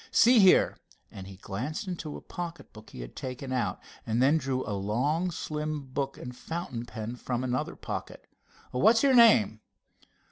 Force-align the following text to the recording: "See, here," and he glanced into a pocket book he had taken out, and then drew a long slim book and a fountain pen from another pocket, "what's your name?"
"See, 0.09 0.39
here," 0.39 0.79
and 1.11 1.27
he 1.27 1.35
glanced 1.37 1.87
into 1.87 2.17
a 2.17 2.21
pocket 2.21 2.73
book 2.73 2.89
he 2.89 3.01
had 3.01 3.15
taken 3.15 3.51
out, 3.53 3.79
and 4.03 4.19
then 4.19 4.39
drew 4.39 4.65
a 4.67 4.73
long 4.73 5.29
slim 5.29 5.83
book 5.91 6.17
and 6.17 6.31
a 6.31 6.33
fountain 6.33 6.87
pen 6.87 7.15
from 7.15 7.43
another 7.43 7.75
pocket, 7.75 8.25
"what's 8.71 9.03
your 9.03 9.13
name?" 9.13 9.61